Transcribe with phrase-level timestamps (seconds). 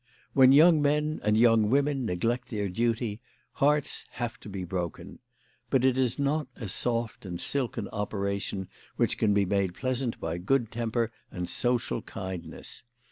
[0.33, 5.19] When young men and young women neglect their duty, hearts have to be broken.
[5.69, 10.39] But it is not a soft and silken operation, which can be made pleasant by
[10.39, 12.81] good temper and social kindness.